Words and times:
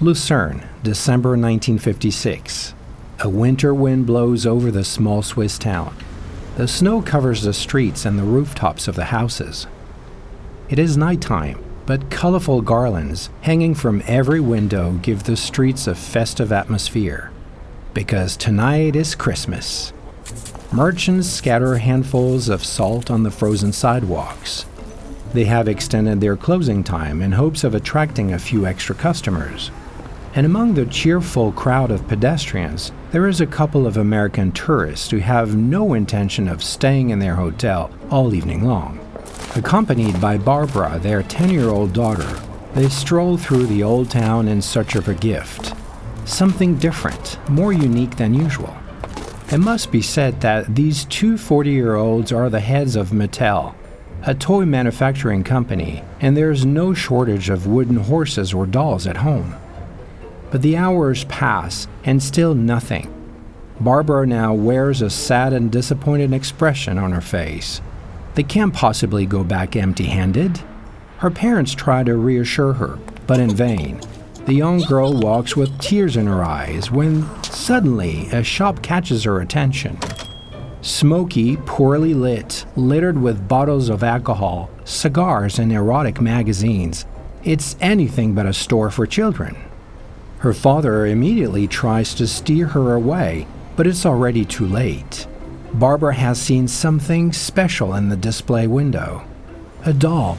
Lucerne, 0.00 0.62
December 0.84 1.30
1956. 1.30 2.72
A 3.18 3.28
winter 3.28 3.74
wind 3.74 4.06
blows 4.06 4.46
over 4.46 4.70
the 4.70 4.84
small 4.84 5.22
Swiss 5.22 5.58
town. 5.58 5.92
The 6.56 6.68
snow 6.68 7.02
covers 7.02 7.42
the 7.42 7.52
streets 7.52 8.04
and 8.04 8.16
the 8.16 8.22
rooftops 8.22 8.86
of 8.86 8.94
the 8.94 9.06
houses. 9.06 9.66
It 10.68 10.78
is 10.78 10.96
nighttime, 10.96 11.58
but 11.84 12.12
colorful 12.12 12.62
garlands 12.62 13.28
hanging 13.40 13.74
from 13.74 14.04
every 14.06 14.38
window 14.38 14.92
give 15.02 15.24
the 15.24 15.36
streets 15.36 15.88
a 15.88 15.96
festive 15.96 16.52
atmosphere. 16.52 17.32
Because 17.92 18.36
tonight 18.36 18.94
is 18.94 19.16
Christmas. 19.16 19.92
Merchants 20.70 21.28
scatter 21.28 21.78
handfuls 21.78 22.48
of 22.48 22.64
salt 22.64 23.10
on 23.10 23.24
the 23.24 23.32
frozen 23.32 23.72
sidewalks. 23.72 24.64
They 25.32 25.46
have 25.46 25.66
extended 25.66 26.20
their 26.20 26.36
closing 26.36 26.84
time 26.84 27.20
in 27.20 27.32
hopes 27.32 27.64
of 27.64 27.74
attracting 27.74 28.32
a 28.32 28.38
few 28.38 28.64
extra 28.64 28.94
customers. 28.94 29.72
And 30.34 30.44
among 30.44 30.74
the 30.74 30.86
cheerful 30.86 31.52
crowd 31.52 31.90
of 31.90 32.06
pedestrians, 32.06 32.92
there 33.10 33.26
is 33.26 33.40
a 33.40 33.46
couple 33.46 33.86
of 33.86 33.96
American 33.96 34.52
tourists 34.52 35.10
who 35.10 35.18
have 35.18 35.56
no 35.56 35.94
intention 35.94 36.48
of 36.48 36.62
staying 36.62 37.10
in 37.10 37.18
their 37.18 37.34
hotel 37.34 37.90
all 38.10 38.34
evening 38.34 38.64
long. 38.64 38.98
Accompanied 39.56 40.20
by 40.20 40.36
Barbara, 40.36 40.98
their 40.98 41.22
10 41.22 41.50
year 41.50 41.70
old 41.70 41.92
daughter, 41.92 42.40
they 42.74 42.88
stroll 42.88 43.36
through 43.36 43.66
the 43.66 43.82
old 43.82 44.10
town 44.10 44.46
in 44.46 44.60
search 44.60 44.94
of 44.94 45.08
a 45.08 45.14
gift. 45.14 45.74
Something 46.26 46.76
different, 46.76 47.38
more 47.48 47.72
unique 47.72 48.16
than 48.16 48.34
usual. 48.34 48.76
It 49.50 49.58
must 49.58 49.90
be 49.90 50.02
said 50.02 50.42
that 50.42 50.74
these 50.74 51.06
two 51.06 51.38
40 51.38 51.70
year 51.70 51.94
olds 51.96 52.32
are 52.32 52.50
the 52.50 52.60
heads 52.60 52.96
of 52.96 53.08
Mattel, 53.08 53.74
a 54.26 54.34
toy 54.34 54.66
manufacturing 54.66 55.42
company, 55.42 56.04
and 56.20 56.36
there's 56.36 56.66
no 56.66 56.92
shortage 56.92 57.48
of 57.48 57.66
wooden 57.66 57.96
horses 57.96 58.52
or 58.52 58.66
dolls 58.66 59.06
at 59.06 59.16
home. 59.16 59.54
But 60.50 60.62
the 60.62 60.76
hours 60.76 61.24
pass, 61.24 61.86
and 62.04 62.22
still 62.22 62.54
nothing. 62.54 63.14
Barbara 63.80 64.26
now 64.26 64.54
wears 64.54 65.02
a 65.02 65.10
sad 65.10 65.52
and 65.52 65.70
disappointed 65.70 66.32
expression 66.32 66.98
on 66.98 67.12
her 67.12 67.20
face. 67.20 67.80
They 68.34 68.42
can't 68.42 68.74
possibly 68.74 69.26
go 69.26 69.44
back 69.44 69.76
empty 69.76 70.06
handed. 70.06 70.60
Her 71.18 71.30
parents 71.30 71.74
try 71.74 72.02
to 72.04 72.16
reassure 72.16 72.72
her, 72.74 72.98
but 73.26 73.40
in 73.40 73.54
vain. 73.54 74.00
The 74.46 74.54
young 74.54 74.80
girl 74.80 75.12
walks 75.12 75.54
with 75.54 75.78
tears 75.78 76.16
in 76.16 76.26
her 76.26 76.42
eyes 76.42 76.90
when 76.90 77.26
suddenly 77.42 78.28
a 78.28 78.42
shop 78.42 78.82
catches 78.82 79.24
her 79.24 79.40
attention. 79.40 79.98
Smoky, 80.80 81.56
poorly 81.66 82.14
lit, 82.14 82.64
littered 82.74 83.20
with 83.20 83.46
bottles 83.46 83.90
of 83.90 84.02
alcohol, 84.02 84.70
cigars, 84.84 85.58
and 85.58 85.70
erotic 85.72 86.20
magazines. 86.20 87.04
It's 87.44 87.76
anything 87.80 88.34
but 88.34 88.46
a 88.46 88.54
store 88.54 88.90
for 88.90 89.06
children. 89.06 89.56
Her 90.38 90.52
father 90.52 91.06
immediately 91.06 91.66
tries 91.66 92.14
to 92.14 92.26
steer 92.26 92.66
her 92.68 92.94
away, 92.94 93.46
but 93.76 93.86
it's 93.86 94.06
already 94.06 94.44
too 94.44 94.66
late. 94.66 95.26
Barbara 95.74 96.14
has 96.14 96.40
seen 96.40 96.68
something 96.68 97.32
special 97.32 97.94
in 97.94 98.08
the 98.08 98.16
display 98.16 98.66
window 98.66 99.24
a 99.84 99.92
doll, 99.92 100.38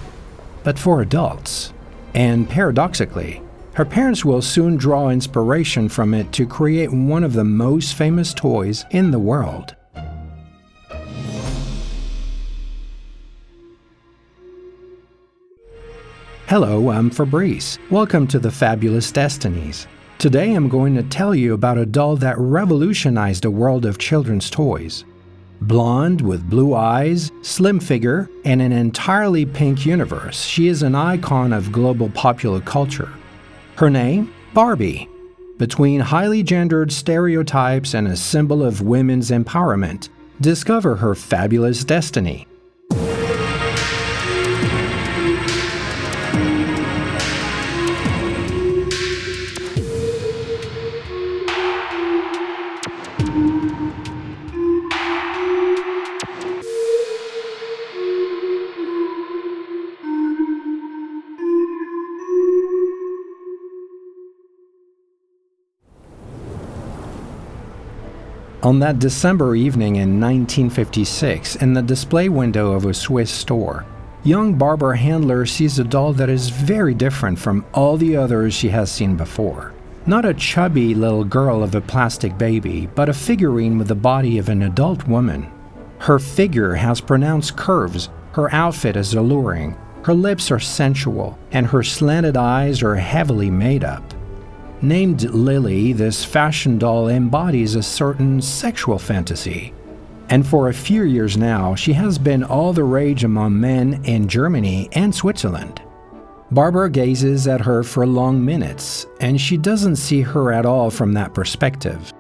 but 0.64 0.78
for 0.78 1.02
adults. 1.02 1.74
And 2.14 2.50
paradoxically, 2.50 3.42
her 3.74 3.86
parents 3.86 4.26
will 4.26 4.42
soon 4.42 4.76
draw 4.76 5.10
inspiration 5.10 5.88
from 5.88 6.14
it 6.14 6.32
to 6.34 6.46
create 6.46 6.92
one 6.92 7.24
of 7.24 7.34
the 7.34 7.44
most 7.44 7.96
famous 7.96 8.34
toys 8.34 8.86
in 8.92 9.12
the 9.12 9.20
world. 9.20 9.76
Hello, 16.50 16.90
I'm 16.90 17.12
Fabrice. 17.12 17.78
Welcome 17.92 18.26
to 18.26 18.40
the 18.40 18.50
Fabulous 18.50 19.12
Destinies. 19.12 19.86
Today 20.18 20.56
I'm 20.56 20.68
going 20.68 20.96
to 20.96 21.04
tell 21.04 21.36
you 21.36 21.54
about 21.54 21.78
a 21.78 21.86
doll 21.86 22.16
that 22.16 22.40
revolutionized 22.40 23.44
the 23.44 23.52
world 23.52 23.86
of 23.86 24.00
children's 24.00 24.50
toys. 24.50 25.06
Blonde 25.62 26.22
with 26.22 26.50
blue 26.50 26.74
eyes, 26.74 27.32
slim 27.44 27.80
figure, 27.80 28.32
and 28.46 28.64
an 28.64 28.72
entirely 28.72 29.46
pink 29.46 29.86
universe, 29.86 30.42
she 30.42 30.68
is 30.70 30.82
an 30.82 30.96
icon 30.96 31.54
of 31.54 31.72
global 31.72 32.10
popular 32.10 32.62
culture. 32.62 33.14
Her 33.76 33.92
name? 33.92 34.34
Barbie. 34.56 35.08
Between 35.60 36.00
highly 36.00 36.42
gendered 36.42 36.92
stereotypes 36.92 37.94
and 37.94 38.08
a 38.08 38.16
symbol 38.16 38.64
of 38.66 38.82
women's 38.82 39.30
empowerment, 39.30 40.10
discover 40.42 40.96
her 40.96 41.14
fabulous 41.14 41.84
destiny. 41.84 42.48
On 68.62 68.80
that 68.80 69.00
December 69.00 69.56
evening 69.56 69.96
in 69.96 70.20
1956, 70.20 71.56
in 71.56 71.74
the 71.74 71.82
display 71.82 72.28
window 72.28 72.74
of 72.74 72.84
a 72.84 72.94
Swiss 72.94 73.32
store, 73.32 73.86
young 74.26 74.56
Barbara 74.56 74.98
Handler 74.98 75.46
sees 75.46 75.80
a 75.80 75.84
doll 75.86 76.12
that 76.12 76.28
is 76.28 76.50
very 76.50 76.94
different 76.94 77.40
from 77.40 77.66
all 77.74 77.96
the 77.96 78.18
others 78.18 78.54
she 78.54 78.68
has 78.68 78.92
seen 78.92 79.16
before. 79.16 79.72
Not 80.06 80.26
a 80.26 80.34
chubby 80.34 80.94
little 80.94 81.24
girl 81.24 81.64
of 81.64 81.74
a 81.74 81.80
plastic 81.80 82.38
baby, 82.38 82.90
but 82.96 83.08
a 83.08 83.14
figurine 83.14 83.78
with 83.78 83.88
the 83.88 83.96
body 83.96 84.38
of 84.40 84.50
an 84.50 84.64
adult 84.64 85.08
woman. 85.08 85.50
Her 86.00 86.20
figure 86.20 86.74
has 86.74 87.00
pronounced 87.00 87.56
curves, 87.56 88.10
her 88.34 88.54
outfit 88.54 88.98
is 88.98 89.14
alluring, 89.14 89.78
her 90.04 90.14
lips 90.14 90.52
are 90.52 90.60
sensual, 90.60 91.40
and 91.54 91.66
her 91.68 91.82
slanted 91.82 92.36
eyes 92.36 92.84
are 92.84 92.96
heavily 92.96 93.50
made 93.50 93.86
up. 93.86 94.04
Named 94.82 95.20
Lilli, 95.20 95.92
this 95.92 96.24
fashion 96.24 96.78
doll 96.78 97.10
embodies 97.10 97.76
a 97.76 97.84
certain 97.84 98.42
sexual 98.42 98.98
fantasy. 98.98 99.74
And 100.30 100.48
for 100.48 100.70
a 100.70 100.74
few 100.74 101.04
years 101.04 101.36
now, 101.36 101.76
she 101.76 101.92
has 101.94 102.18
been 102.18 102.46
all 102.46 102.72
the 102.72 102.86
rage 102.86 103.26
among 103.26 103.60
men 103.60 104.02
in 104.06 104.30
Germany 104.30 104.88
and 104.94 105.14
Switzerland. 105.14 105.82
Barbara 106.52 106.90
gazes 106.90 107.46
at 107.46 107.60
her 107.60 107.84
for 107.84 108.08
long 108.08 108.44
minutes, 108.44 109.06
and 109.20 109.40
she 109.40 109.58
doesn't 109.58 109.98
see 109.98 110.22
her 110.22 110.54
at 110.54 110.66
all 110.66 110.90
from 110.90 111.12
that 111.12 111.34
perspective. 111.34 112.14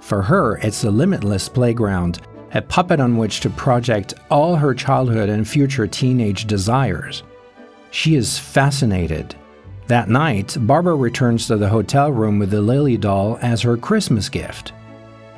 For 0.00 0.22
her, 0.22 0.56
it's 0.58 0.84
a 0.84 0.90
limitless 0.90 1.50
playground, 1.50 2.20
a 2.54 2.62
puppet 2.62 2.98
on 2.98 3.18
which 3.18 3.40
to 3.40 3.50
project 3.50 4.14
all 4.30 4.56
her 4.56 4.72
childhood 4.72 5.28
and 5.28 5.46
future 5.46 5.86
teenage 5.86 6.46
desires. 6.46 7.24
She 7.90 8.14
is 8.14 8.38
fascinated 8.38 9.36
that 9.88 10.08
night, 10.08 10.56
Barbara 10.60 10.96
returns 10.96 11.46
to 11.46 11.56
the 11.56 11.68
hotel 11.68 12.10
room 12.10 12.38
with 12.38 12.50
the 12.50 12.62
Lilli 12.62 13.00
doll 13.00 13.38
as 13.40 13.62
her 13.62 13.76
Christmas 13.76 14.28
gift. 14.28 14.72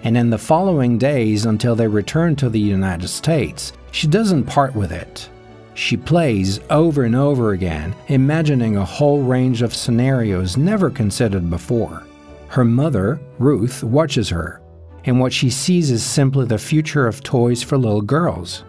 and 0.04 0.16
in 0.16 0.30
the 0.30 0.38
following 0.38 0.96
days 0.98 1.46
until 1.46 1.74
they 1.74 1.88
return 1.88 2.36
to 2.36 2.48
the 2.48 2.60
United 2.60 3.08
States, 3.08 3.72
she 3.90 4.06
doesn't 4.06 4.44
part 4.44 4.74
with 4.74 4.92
it. 4.92 5.28
She 5.74 5.96
plays 5.96 6.60
over 6.70 7.04
and 7.04 7.14
over 7.14 7.52
again, 7.52 7.94
imagining 8.08 8.76
a 8.76 8.84
whole 8.84 9.22
range 9.22 9.62
of 9.62 9.74
scenarios 9.74 10.56
never 10.56 10.90
considered 10.90 11.50
before. 11.50 12.04
Her 12.48 12.64
mother, 12.64 13.20
Ruth, 13.38 13.84
watches 13.84 14.28
her, 14.28 14.60
and 15.04 15.20
what 15.20 15.32
she 15.32 15.50
sees 15.50 15.90
is 15.90 16.02
simply 16.02 16.46
the 16.46 16.58
future 16.58 17.06
of 17.06 17.22
toys 17.22 17.62
for 17.62 17.78
little 17.78 18.02
girls. 18.02 18.64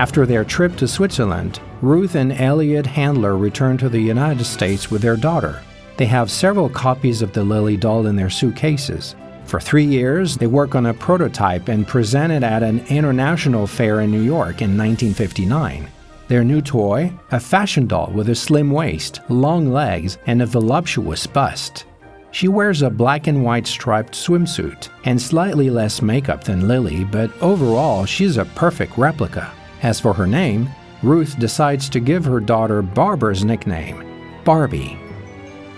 After 0.00 0.24
their 0.24 0.44
trip 0.44 0.76
to 0.76 0.88
Switzerland, 0.88 1.60
Ruth 1.82 2.14
and 2.14 2.32
Elliot 2.32 2.86
Handler 2.86 3.36
return 3.36 3.76
to 3.76 3.90
the 3.90 4.00
United 4.00 4.46
States 4.46 4.90
with 4.90 5.02
their 5.02 5.14
daughter. 5.14 5.60
They 5.98 6.06
have 6.06 6.30
several 6.30 6.70
copies 6.70 7.20
of 7.20 7.34
the 7.34 7.44
Lilli 7.44 7.78
doll 7.78 8.06
in 8.06 8.16
their 8.16 8.30
suitcases. 8.30 9.14
For 9.44 9.60
three 9.60 9.84
years, 9.84 10.38
they 10.38 10.46
work 10.46 10.74
on 10.74 10.86
a 10.86 10.94
prototype 10.94 11.68
and 11.68 11.86
present 11.86 12.32
it 12.32 12.42
at 12.42 12.62
an 12.62 12.82
international 12.86 13.66
fair 13.66 14.00
in 14.00 14.10
New 14.10 14.22
York 14.22 14.62
in 14.62 14.74
1959. 14.74 15.86
Their 16.28 16.44
new 16.44 16.62
toy, 16.62 17.12
a 17.30 17.38
fashion 17.38 17.86
doll 17.86 18.10
with 18.14 18.30
a 18.30 18.34
slim 18.34 18.70
waist, 18.70 19.20
long 19.28 19.70
legs, 19.70 20.16
and 20.24 20.40
a 20.40 20.46
voluptuous 20.46 21.26
bust. 21.26 21.84
She 22.30 22.48
wears 22.48 22.80
a 22.80 22.88
black 22.88 23.26
and 23.26 23.44
white 23.44 23.66
striped 23.66 24.14
swimsuit 24.14 24.88
and 25.04 25.20
slightly 25.20 25.68
less 25.68 26.00
makeup 26.00 26.42
than 26.42 26.62
Lilli, 26.62 27.04
but 27.04 27.30
overall, 27.42 28.06
she's 28.06 28.38
a 28.38 28.46
perfect 28.46 28.96
replica. 28.96 29.52
As 29.82 29.98
for 29.98 30.12
her 30.12 30.26
name, 30.26 30.68
Ruth 31.02 31.38
decides 31.38 31.88
to 31.90 32.00
give 32.00 32.24
her 32.26 32.40
daughter 32.40 32.82
Barbara's 32.82 33.44
nickname, 33.44 34.04
Barbie. 34.44 34.98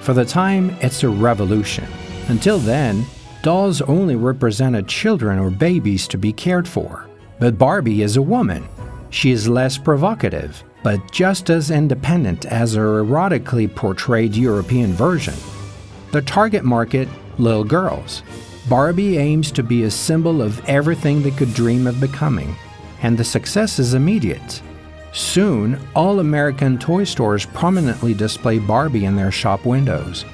For 0.00 0.12
the 0.12 0.24
time, 0.24 0.76
it's 0.80 1.04
a 1.04 1.08
revolution. 1.08 1.86
Until 2.26 2.58
then, 2.58 3.04
dolls 3.42 3.80
only 3.82 4.16
represented 4.16 4.88
children 4.88 5.38
or 5.38 5.50
babies 5.50 6.08
to 6.08 6.18
be 6.18 6.32
cared 6.32 6.66
for. 6.66 7.06
But 7.38 7.58
Barbie 7.58 8.02
is 8.02 8.16
a 8.16 8.22
woman. 8.22 8.68
She 9.10 9.30
is 9.30 9.48
less 9.48 9.78
provocative, 9.78 10.64
but 10.82 11.12
just 11.12 11.50
as 11.50 11.70
independent 11.70 12.44
as 12.46 12.74
her 12.74 13.04
erotically 13.04 13.72
portrayed 13.72 14.34
European 14.34 14.92
version. 14.92 15.34
The 16.10 16.22
target 16.22 16.64
market, 16.64 17.08
little 17.38 17.64
girls. 17.64 18.24
Barbie 18.68 19.18
aims 19.18 19.52
to 19.52 19.62
be 19.62 19.84
a 19.84 19.90
symbol 19.90 20.42
of 20.42 20.64
everything 20.68 21.22
they 21.22 21.30
could 21.30 21.54
dream 21.54 21.86
of 21.86 22.00
becoming 22.00 22.56
and 23.02 23.18
the 23.18 23.24
success 23.24 23.78
is 23.78 23.94
immediate. 23.94 24.62
Soon, 25.12 25.78
all 25.94 26.20
American 26.20 26.78
toy 26.78 27.04
stores 27.04 27.44
prominently 27.44 28.14
display 28.14 28.58
Barbie 28.58 29.04
in 29.04 29.14
their 29.14 29.30
shop 29.30 29.66
windows. 29.66 30.24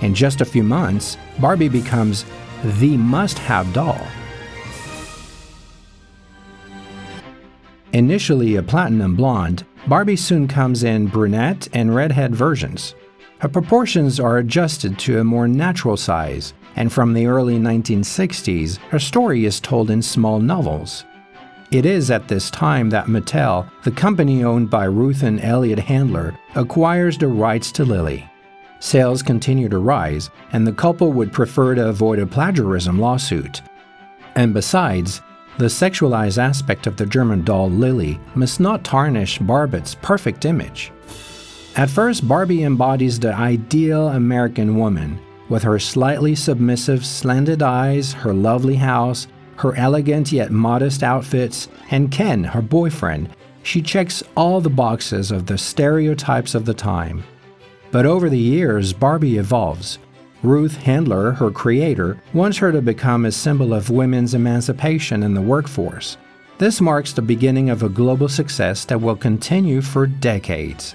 In 0.00 0.14
just 0.14 0.40
a 0.40 0.44
few 0.44 0.62
months, 0.62 1.16
Barbie 1.38 1.68
becomes 1.68 2.24
the 2.80 2.96
must 2.96 3.38
have 3.38 3.72
doll. 3.72 4.00
Initially 7.92 8.56
a 8.56 8.62
platinum 8.62 9.14
blonde, 9.14 9.64
Barbie 9.86 10.16
soon 10.16 10.48
comes 10.48 10.82
in 10.82 11.06
brunette 11.06 11.68
and 11.72 11.94
redhead 11.94 12.34
versions. 12.34 12.96
Her 13.38 13.48
proportions 13.48 14.18
are 14.18 14.38
adjusted 14.38 14.98
to 15.00 15.20
a 15.20 15.24
more 15.24 15.46
natural 15.46 15.96
size, 15.96 16.54
and 16.74 16.92
from 16.92 17.12
the 17.12 17.26
early 17.26 17.58
1960s, 17.58 18.78
her 18.88 18.98
story 18.98 19.44
is 19.44 19.60
told 19.60 19.90
in 19.90 20.02
small 20.02 20.40
novels. 20.40 21.04
It 21.70 21.86
is 21.86 22.10
at 22.10 22.28
this 22.28 22.50
time 22.50 22.90
that 22.90 23.06
Mattel, 23.06 23.68
the 23.82 23.90
company 23.90 24.44
owned 24.44 24.70
by 24.70 24.84
Ruth 24.84 25.22
and 25.22 25.40
Elliot 25.40 25.78
Handler, 25.78 26.38
acquires 26.54 27.18
the 27.18 27.28
rights 27.28 27.72
to 27.72 27.84
Lilli. 27.84 28.28
Sales 28.80 29.22
continue 29.22 29.68
to 29.68 29.78
rise, 29.78 30.30
and 30.52 30.66
the 30.66 30.72
couple 30.72 31.12
would 31.12 31.32
prefer 31.32 31.74
to 31.74 31.88
avoid 31.88 32.18
a 32.18 32.26
plagiarism 32.26 32.98
lawsuit. 32.98 33.62
And 34.34 34.52
besides, 34.52 35.22
the 35.56 35.66
sexualized 35.66 36.38
aspect 36.38 36.86
of 36.86 36.96
the 36.96 37.06
German 37.06 37.44
doll 37.44 37.70
Lilli 37.70 38.18
must 38.34 38.60
not 38.60 38.84
tarnish 38.84 39.38
Barbie's 39.38 39.94
perfect 39.94 40.44
image. 40.44 40.92
At 41.76 41.90
first, 41.90 42.28
Barbie 42.28 42.64
embodies 42.64 43.18
the 43.18 43.34
ideal 43.34 44.08
American 44.08 44.76
woman, 44.76 45.18
with 45.48 45.62
her 45.62 45.78
slightly 45.78 46.34
submissive, 46.34 47.04
slanted 47.04 47.62
eyes, 47.62 48.12
her 48.12 48.34
lovely 48.34 48.76
house, 48.76 49.26
her 49.56 49.74
elegant 49.76 50.32
yet 50.32 50.50
modest 50.50 51.02
outfits, 51.02 51.68
and 51.90 52.10
Ken, 52.10 52.44
her 52.44 52.62
boyfriend, 52.62 53.28
she 53.62 53.80
checks 53.80 54.22
all 54.36 54.60
the 54.60 54.70
boxes 54.70 55.30
of 55.30 55.46
the 55.46 55.58
stereotypes 55.58 56.54
of 56.54 56.64
the 56.64 56.74
time. 56.74 57.24
But 57.90 58.06
over 58.06 58.28
the 58.28 58.38
years, 58.38 58.92
Barbie 58.92 59.38
evolves. 59.38 59.98
Ruth 60.42 60.76
Handler, 60.76 61.30
her 61.32 61.50
creator, 61.50 62.20
wants 62.34 62.58
her 62.58 62.70
to 62.72 62.82
become 62.82 63.24
a 63.24 63.32
symbol 63.32 63.72
of 63.72 63.88
women's 63.88 64.34
emancipation 64.34 65.22
in 65.22 65.32
the 65.32 65.40
workforce. 65.40 66.18
This 66.58 66.80
marks 66.80 67.12
the 67.12 67.22
beginning 67.22 67.70
of 67.70 67.82
a 67.82 67.88
global 67.88 68.28
success 68.28 68.84
that 68.84 69.00
will 69.00 69.16
continue 69.16 69.80
for 69.80 70.06
decades. 70.06 70.94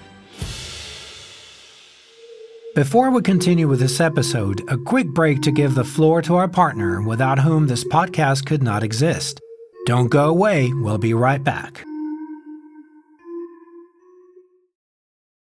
Before 2.76 3.10
we 3.10 3.24
continue 3.24 3.68
with 3.68 3.80
this 3.80 4.00
episode, 4.00 4.64
a 4.72 4.78
quick 4.78 5.08
break 5.08 5.42
to 5.42 5.52
give 5.52 5.74
the 5.74 5.84
floor 5.84 6.22
to 6.22 6.36
our 6.36 6.48
partner 6.48 7.02
without 7.02 7.40
whom 7.40 7.66
this 7.66 7.84
podcast 7.84 8.46
could 8.46 8.62
not 8.62 8.84
exist. 8.84 9.42
Don't 9.88 10.10
go 10.10 10.30
away, 10.30 10.72
we'll 10.72 11.00
be 11.00 11.16
right 11.16 11.44
back. 11.44 11.84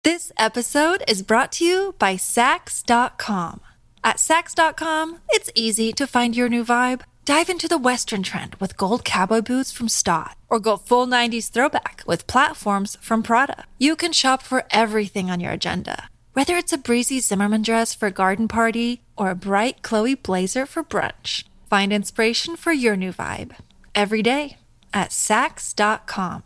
This 0.04 0.32
episode 0.36 1.04
is 1.08 1.22
brought 1.22 1.52
to 1.54 1.64
you 1.64 1.94
by 2.00 2.16
Saks.com. 2.16 3.62
At 4.04 4.18
Saks.com, 4.18 5.20
it's 5.30 5.52
easy 5.54 5.94
to 5.94 6.08
find 6.08 6.36
your 6.36 6.50
new 6.50 6.66
vibe. 6.66 7.02
Dive 7.24 7.50
into 7.50 7.68
the 7.68 7.78
Western 7.78 8.24
trend 8.24 8.56
with 8.56 8.78
gold 8.78 9.06
cowboy 9.06 9.42
boots 9.42 9.72
from 9.72 9.90
Staud, 9.90 10.34
or 10.50 10.60
go 10.60 10.76
full 10.76 11.06
90s 11.06 11.52
throwback 11.52 12.02
with 12.08 12.26
platforms 12.26 12.98
from 13.00 13.22
Prada. 13.22 13.66
You 13.78 13.96
can 13.96 14.12
shop 14.12 14.42
for 14.42 14.66
everything 14.72 15.30
on 15.30 15.40
your 15.40 15.52
agenda 15.52 16.10
whether 16.34 16.56
it's 16.56 16.74
a 16.74 16.78
breezy 16.78 17.20
Zimmermann 17.20 17.62
dress 17.62 17.94
for 17.94 18.08
a 18.08 18.12
garden 18.12 18.48
party 18.48 19.02
or 19.16 19.30
a 19.30 19.36
bright 19.36 19.82
Chloe 19.82 20.16
blazer 20.16 20.66
for 20.66 20.84
brunch, 20.84 21.44
find 21.70 21.94
inspiration 21.94 22.56
for 22.56 22.72
your 22.72 22.96
new 22.96 23.12
vibe 23.14 23.56
every 23.94 24.22
day 24.22 24.58
at 24.94 25.10
Saks.com. 25.10 26.44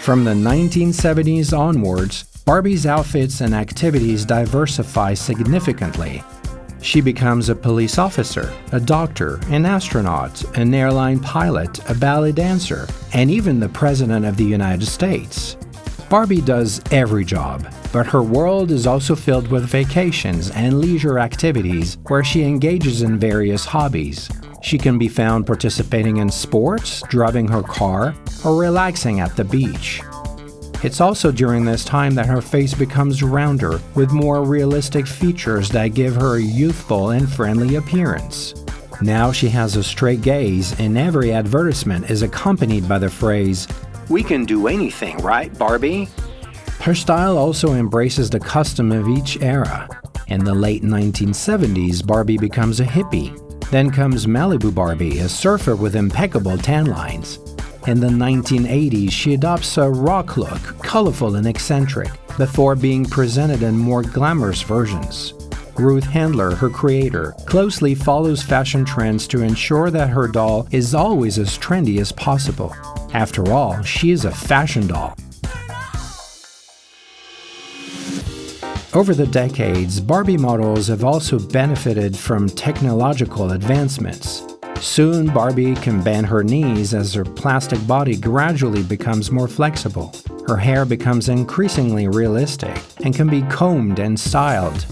From 0.00 0.24
the 0.24 0.34
1970s 0.34 1.56
onwards, 1.56 2.24
Barbie's 2.44 2.84
outfits 2.84 3.40
and 3.40 3.54
activities 3.54 4.26
diversify 4.26 5.14
significantly 5.14 6.22
she 6.84 7.00
becomes 7.00 7.48
a 7.48 7.54
police 7.54 7.96
officer, 7.96 8.52
a 8.72 8.78
doctor, 8.78 9.40
an 9.48 9.64
astronaut, 9.64 10.44
an 10.58 10.74
airline 10.74 11.18
pilot, 11.18 11.80
a 11.90 11.94
ballet 11.94 12.30
dancer, 12.30 12.86
and 13.14 13.30
even 13.30 13.58
the 13.58 13.68
President 13.70 14.26
of 14.26 14.36
the 14.36 14.44
United 14.44 14.84
States. 14.84 15.56
Barbie 16.10 16.42
does 16.42 16.82
every 16.90 17.24
job, 17.24 17.66
but 17.90 18.06
her 18.06 18.22
world 18.22 18.70
is 18.70 18.86
also 18.86 19.16
filled 19.16 19.48
with 19.48 19.64
vacations 19.64 20.50
and 20.50 20.78
leisure 20.78 21.18
activities 21.18 21.96
where 22.08 22.22
she 22.22 22.42
engages 22.42 23.00
in 23.00 23.18
various 23.18 23.64
hobbies. 23.64 24.28
She 24.62 24.76
can 24.76 24.98
be 24.98 25.08
found 25.08 25.46
participating 25.46 26.18
in 26.18 26.30
sports, 26.30 27.02
driving 27.08 27.48
her 27.48 27.62
car, 27.62 28.14
or 28.44 28.56
relaxing 28.56 29.20
at 29.20 29.34
the 29.36 29.44
beach. 29.44 30.02
It's 30.84 31.00
also 31.00 31.32
during 31.32 31.64
this 31.64 31.82
time 31.82 32.14
that 32.16 32.26
her 32.26 32.42
face 32.42 32.74
becomes 32.74 33.22
rounder, 33.22 33.80
with 33.94 34.12
more 34.12 34.44
realistic 34.44 35.06
features 35.06 35.70
that 35.70 35.94
give 35.94 36.14
her 36.14 36.36
a 36.36 36.42
youthful 36.42 37.12
and 37.12 37.26
friendly 37.26 37.76
appearance. 37.76 38.54
Now 39.00 39.32
she 39.32 39.48
has 39.48 39.76
a 39.76 39.82
straight 39.82 40.20
gaze, 40.20 40.78
and 40.78 40.98
every 40.98 41.32
advertisement 41.32 42.10
is 42.10 42.20
accompanied 42.20 42.86
by 42.86 42.98
the 42.98 43.08
phrase, 43.08 43.66
We 44.10 44.22
can 44.22 44.44
do 44.44 44.66
anything, 44.66 45.16
right, 45.18 45.56
Barbie? 45.58 46.10
Her 46.80 46.94
style 46.94 47.38
also 47.38 47.72
embraces 47.72 48.28
the 48.28 48.38
custom 48.38 48.92
of 48.92 49.08
each 49.08 49.40
era. 49.40 49.88
In 50.26 50.44
the 50.44 50.54
late 50.54 50.82
1970s, 50.82 52.06
Barbie 52.06 52.36
becomes 52.36 52.80
a 52.80 52.84
hippie. 52.84 53.32
Then 53.70 53.90
comes 53.90 54.26
Malibu 54.26 54.74
Barbie, 54.74 55.20
a 55.20 55.30
surfer 55.30 55.76
with 55.76 55.96
impeccable 55.96 56.58
tan 56.58 56.84
lines. 56.84 57.38
In 57.86 58.00
the 58.00 58.06
1980s, 58.06 59.12
she 59.12 59.34
adopts 59.34 59.76
a 59.76 59.90
rock 59.90 60.38
look, 60.38 60.82
colorful 60.82 61.36
and 61.36 61.46
eccentric, 61.46 62.10
before 62.38 62.74
being 62.74 63.04
presented 63.04 63.62
in 63.62 63.76
more 63.76 64.02
glamorous 64.02 64.62
versions. 64.62 65.34
Ruth 65.76 66.04
Handler, 66.04 66.54
her 66.54 66.70
creator, 66.70 67.34
closely 67.44 67.94
follows 67.94 68.42
fashion 68.42 68.86
trends 68.86 69.28
to 69.28 69.42
ensure 69.42 69.90
that 69.90 70.08
her 70.08 70.26
doll 70.26 70.66
is 70.70 70.94
always 70.94 71.38
as 71.38 71.58
trendy 71.58 72.00
as 72.00 72.10
possible. 72.10 72.74
After 73.12 73.52
all, 73.52 73.82
she 73.82 74.12
is 74.12 74.24
a 74.24 74.30
fashion 74.30 74.86
doll. 74.86 75.14
Over 78.94 79.12
the 79.12 79.28
decades, 79.30 80.00
Barbie 80.00 80.38
models 80.38 80.88
have 80.88 81.04
also 81.04 81.38
benefited 81.38 82.16
from 82.16 82.48
technological 82.48 83.52
advancements. 83.52 84.53
Soon, 84.84 85.26
Barbie 85.26 85.74
can 85.76 86.02
bend 86.02 86.26
her 86.26 86.44
knees 86.44 86.92
as 86.92 87.14
her 87.14 87.24
plastic 87.24 87.84
body 87.86 88.16
gradually 88.16 88.82
becomes 88.82 89.32
more 89.32 89.48
flexible. 89.48 90.14
Her 90.46 90.58
hair 90.58 90.84
becomes 90.84 91.30
increasingly 91.30 92.06
realistic 92.06 92.78
and 93.02 93.14
can 93.14 93.28
be 93.28 93.42
combed 93.44 93.98
and 93.98 94.20
styled. 94.20 94.84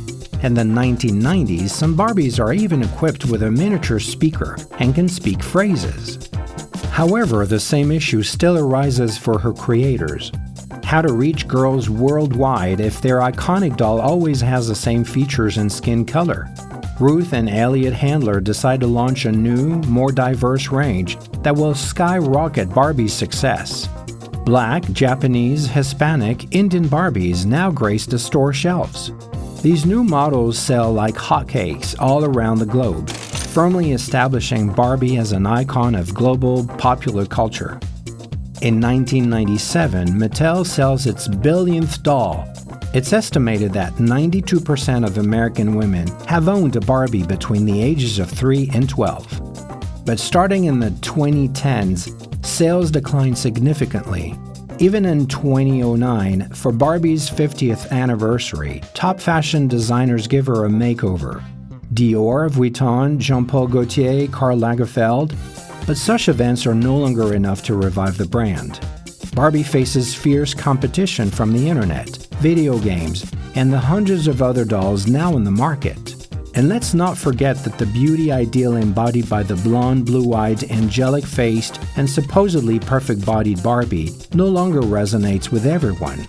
In 0.43 0.55
the 0.55 0.63
1990s, 0.63 1.69
some 1.69 1.95
Barbies 1.95 2.43
are 2.43 2.55
even 2.55 2.83
equipped 2.83 3.27
with 3.27 3.43
a 3.43 3.51
miniature 3.51 4.01
speaker 4.01 4.57
and 4.79 4.95
can 4.95 5.11
speak 5.11 5.43
phrases. 5.43 6.31
However, 6.91 7.45
the 7.45 7.61
same 7.61 7.93
issue 7.93 8.23
still 8.23 8.59
arises 8.59 9.19
for 9.19 9.39
her 9.39 9.53
creators. 9.53 10.33
How 10.83 11.03
to 11.03 11.13
reach 11.13 11.47
girls 11.47 11.91
worldwide 11.91 12.81
if 12.81 13.03
their 13.03 13.21
iconic 13.21 13.77
doll 13.77 14.01
always 14.01 14.41
has 14.41 14.67
the 14.67 14.75
same 14.75 15.05
features 15.05 15.59
and 15.59 15.71
skin 15.71 16.07
color. 16.07 16.49
Ruth 17.03 17.33
and 17.33 17.51
Elliot 17.51 17.95
Handler 17.95 18.39
decide 18.39 18.79
to 18.79 18.87
launch 18.87 19.25
a 19.25 19.33
new, 19.33 19.75
more 19.89 20.13
diverse 20.13 20.69
range 20.69 21.19
that 21.43 21.53
will 21.53 21.75
skyrocket 21.75 22.73
Barbie's 22.73 23.13
success. 23.13 23.89
Black, 24.45 24.85
Japanese, 24.93 25.67
Hispanic, 25.67 26.55
Indian 26.55 26.85
Barbies 26.85 27.45
now 27.45 27.73
grace 27.73 28.07
the 28.07 28.21
store 28.21 28.53
shelves. 28.53 29.11
These 29.63 29.85
new 29.85 30.05
models 30.05 30.57
sell 30.57 30.93
like 30.93 31.17
hotcakes 31.17 31.97
all 31.99 32.25
around 32.25 32.61
the 32.61 32.67
globe, 32.67 33.11
firmly 33.11 33.91
establishing 33.91 34.73
Barbie 34.73 35.17
as 35.17 35.33
an 35.33 35.45
icon 35.45 35.97
of 35.97 36.15
global 36.15 36.65
popular 36.79 37.27
culture. 37.27 37.81
In 38.61 38.81
1997, 38.81 40.07
Mattel 40.07 40.65
sells 40.65 41.07
its 41.07 41.27
billionth 41.27 42.05
doll. 42.05 42.47
It's 42.95 43.15
estimated 43.15 43.73
that 43.73 43.95
92% 43.95 45.07
of 45.07 45.17
American 45.17 45.77
women 45.77 46.09
have 46.27 46.47
owned 46.47 46.77
a 46.77 46.81
Barbie 46.81 47.23
between 47.23 47.65
the 47.65 47.83
ages 47.83 48.19
of 48.19 48.31
3 48.31 48.69
and 48.75 48.87
12. 48.87 50.05
But 50.05 50.21
starting 50.21 50.65
in 50.65 50.79
the 50.79 50.91
2010s, 50.91 52.45
sales 52.45 52.91
declined 52.91 53.39
significantly. 53.39 54.35
Even 54.79 55.07
in 55.07 55.27
2009, 55.27 56.51
for 56.51 56.71
Barbie's 56.71 57.31
50th 57.31 57.91
anniversary, 57.91 58.83
top 58.93 59.19
fashion 59.19 59.69
designers 59.69 60.27
give 60.27 60.47
her 60.47 60.67
a 60.67 60.69
makeover 60.69 61.43
Dior, 61.95 62.51
Vuitton, 62.51 63.17
Jean 63.19 63.47
Paul 63.47 63.69
Gaultier, 63.69 64.29
Karl 64.29 64.59
Lagerfeld. 64.59 65.35
But 65.87 65.97
such 65.97 66.29
events 66.29 66.67
are 66.67 66.75
no 66.75 66.97
longer 66.97 67.35
enough 67.35 67.63
to 67.65 67.75
revive 67.75 68.19
the 68.19 68.27
brand. 68.27 68.81
Barbie 69.35 69.63
faces 69.63 70.15
fierce 70.15 70.53
competition 70.53 71.31
from 71.31 71.53
the 71.53 71.69
internet, 71.69 72.22
video 72.43 72.77
games, 72.81 73.25
and 73.55 73.73
the 73.73 73.79
hundreds 73.79 74.27
of 74.27 74.43
other 74.43 74.65
dolls 74.65 75.07
now 75.07 75.37
in 75.37 75.45
the 75.45 75.51
market. 75.51 76.29
And 76.55 76.69
let's 76.69 76.93
not 76.93 77.17
forget 77.17 77.57
that 77.59 77.79
the 77.79 77.87
beauty 77.87 78.33
ideal 78.33 78.77
embodied 78.77 79.31
by 79.31 79.45
the 79.45 79.55
blonde, 79.55 80.07
blue 80.07 80.35
eyed, 80.35 80.65
angelic 80.65 81.25
faced, 81.25 81.81
and 81.97 82.11
supposedly 82.11 82.81
perfect 82.81 83.25
bodied 83.25 83.63
Barbie 83.63 84.11
no 84.35 84.47
longer 84.47 84.81
resonates 84.81 85.53
with 85.53 85.67
everyone. 85.67 86.27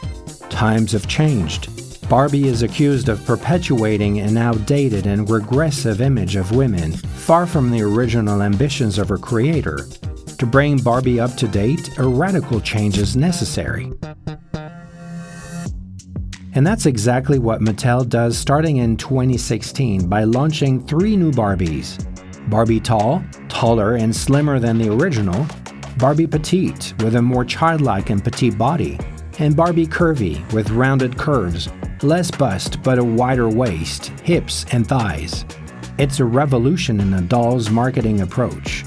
Times 0.50 0.91
have 0.91 1.08
changed, 1.08 1.67
Barbie 2.10 2.48
is 2.48 2.62
accused 2.62 3.10
of 3.10 3.25
perpetuating 3.25 4.20
an 4.20 4.38
outdated 4.38 5.08
and 5.08 5.27
regressive 5.27 6.00
image 6.00 6.36
of 6.36 6.55
women, 6.55 6.91
far 6.91 7.48
from 7.48 7.72
the 7.72 7.82
original 7.82 8.43
ambitions 8.43 9.00
of 9.00 9.10
her 9.10 9.17
creator. 9.17 9.88
To 10.38 10.46
bring 10.46 10.77
Barbie 10.77 11.20
up 11.20 11.36
to 11.38 11.48
date, 11.48 11.98
a 11.98 12.08
radical 12.08 12.60
change 12.62 13.00
is 13.00 13.15
necessary. 13.15 13.91
And 16.55 16.65
that's 16.65 16.86
exactly 16.86 17.39
what 17.39 17.62
Mattel 17.62 18.07
does 18.07 18.38
starting 18.38 18.77
in 18.77 18.95
2016 18.95 20.07
by 20.07 20.24
launching 20.24 20.86
three 20.86 21.15
new 21.15 21.31
Barbies 21.31 21.98
Barbie 22.50 22.79
Tall, 22.79 23.24
taller 23.50 23.95
and 23.95 24.15
slimmer 24.15 24.60
than 24.60 24.77
the 24.77 24.91
original, 24.91 25.48
Barbie 25.98 26.27
Petite, 26.27 26.93
with 27.00 27.15
a 27.15 27.22
more 27.22 27.45
childlike 27.45 28.10
and 28.10 28.24
petite 28.24 28.57
body, 28.57 29.00
and 29.39 29.55
Barbie 29.55 29.88
Curvy, 29.88 30.51
with 30.51 30.69
rounded 30.72 31.17
curves, 31.17 31.69
less 32.01 32.29
bust 32.29 32.83
but 32.83 33.00
a 33.00 33.03
wider 33.03 33.50
waist, 33.50 34.07
hips, 34.24 34.65
and 34.72 34.86
thighs. 34.86 35.45
It's 35.98 36.19
a 36.19 36.25
revolution 36.25 37.00
in 37.00 37.12
the 37.12 37.22
doll's 37.22 37.69
marketing 37.69 38.22
approach. 38.22 38.83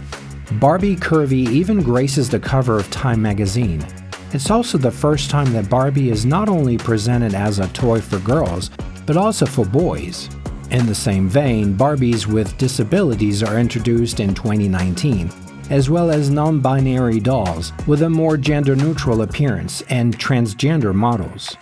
Barbie 0.60 0.96
Curvy 0.96 1.48
even 1.48 1.82
graces 1.82 2.28
the 2.28 2.38
cover 2.38 2.76
of 2.76 2.90
Time 2.90 3.22
magazine. 3.22 3.84
It's 4.32 4.50
also 4.50 4.76
the 4.76 4.90
first 4.90 5.30
time 5.30 5.52
that 5.52 5.70
Barbie 5.70 6.10
is 6.10 6.26
not 6.26 6.48
only 6.48 6.76
presented 6.76 7.34
as 7.34 7.58
a 7.58 7.68
toy 7.68 8.00
for 8.00 8.18
girls, 8.18 8.70
but 9.06 9.16
also 9.16 9.46
for 9.46 9.64
boys. 9.64 10.28
In 10.70 10.84
the 10.84 10.94
same 10.94 11.28
vein, 11.28 11.74
Barbies 11.74 12.26
with 12.26 12.58
disabilities 12.58 13.42
are 13.42 13.60
introduced 13.60 14.18
in 14.18 14.34
2019, 14.34 15.30
as 15.70 15.88
well 15.88 16.10
as 16.10 16.28
non 16.28 16.60
binary 16.60 17.20
dolls 17.20 17.72
with 17.86 18.02
a 18.02 18.10
more 18.10 18.36
gender 18.36 18.74
neutral 18.74 19.22
appearance 19.22 19.82
and 19.90 20.18
transgender 20.18 20.92
models. 20.92 21.56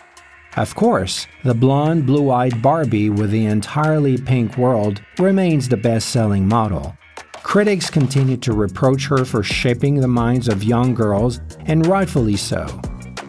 Of 0.57 0.75
course, 0.75 1.27
the 1.43 1.53
blonde, 1.53 2.07
blue 2.07 2.31
eyed 2.31 2.63
Barbie 2.63 3.11
with 3.11 3.31
the 3.31 3.45
entirely 3.45 4.17
pink 4.17 4.57
world 4.57 5.03
remains 5.19 5.69
the 5.69 5.77
best 5.77 6.09
selling 6.09 6.49
model. 6.49 6.97
Critics 7.45 7.89
continue 7.89 8.37
to 8.39 8.53
reproach 8.53 9.07
her 9.07 9.25
for 9.25 9.45
shaping 9.45 9.95
the 9.95 10.09
minds 10.09 10.49
of 10.49 10.65
young 10.65 10.93
girls, 10.93 11.41
and 11.67 11.87
rightfully 11.87 12.37
so. 12.37 12.67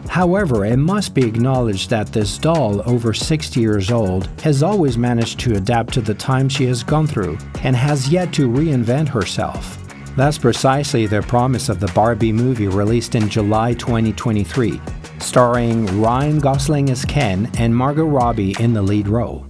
However, 0.10 0.66
it 0.66 0.78
must 0.78 1.14
be 1.14 1.28
acknowledged 1.28 1.92
that 1.92 2.12
this 2.12 2.40
doll, 2.40 2.82
over 2.90 3.14
60 3.14 3.60
years 3.60 3.92
old, 3.92 4.28
has 4.42 4.64
always 4.64 4.98
managed 4.98 5.40
to 5.42 5.56
adapt 5.56 5.94
to 5.94 6.02
the 6.02 6.16
times 6.16 6.54
she 6.54 6.66
has 6.66 6.82
gone 6.82 7.06
through 7.06 7.38
and 7.62 7.76
has 7.76 8.10
yet 8.10 8.34
to 8.34 8.50
reinvent 8.50 9.10
herself. 9.10 9.78
That's 10.16 10.40
precisely 10.40 11.06
the 11.06 11.22
promise 11.22 11.70
of 11.70 11.80
the 11.80 11.92
Barbie 11.94 12.32
movie 12.32 12.70
released 12.70 13.14
in 13.14 13.30
July 13.30 13.74
2023, 13.74 14.82
starring 15.20 16.02
Ryan 16.02 16.40
Gosling 16.40 16.90
as 16.90 17.06
Ken 17.06 17.52
and 17.60 17.76
Margot 17.76 18.06
Robbie 18.06 18.56
in 18.60 18.74
the 18.74 18.82
lead 18.82 19.08
role. 19.08 19.46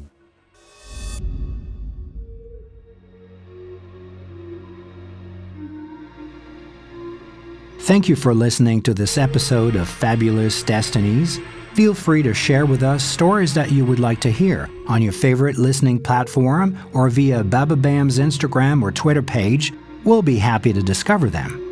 Thank 7.85 8.09
you 8.09 8.15
for 8.15 8.33
listening 8.33 8.81
to 8.81 8.95
this 8.95 9.15
episode 9.15 9.75
of 9.75 9.87
Fabulous 9.87 10.63
Destinies. 10.63 11.39
Feel 11.75 11.93
free 11.93 12.23
to 12.23 12.33
share 12.33 12.65
with 12.65 12.81
us 12.81 13.03
stories 13.03 13.53
that 13.53 13.71
you 13.71 13.85
would 13.85 13.99
like 13.99 14.19
to 14.21 14.31
hear 14.31 14.67
on 14.87 15.03
your 15.03 15.13
favorite 15.13 15.59
listening 15.59 15.99
platform 15.99 16.75
or 16.93 17.09
via 17.09 17.43
Bababam's 17.43 18.17
Instagram 18.17 18.81
or 18.81 18.91
Twitter 18.91 19.21
page. 19.21 19.71
We'll 20.03 20.23
be 20.23 20.39
happy 20.39 20.73
to 20.73 20.81
discover 20.81 21.29
them. 21.29 21.64